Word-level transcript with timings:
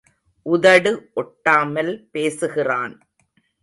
உதடு 0.45 0.91
ஒட்டாமல் 1.15 1.93
பேசுகிறான். 2.11 2.95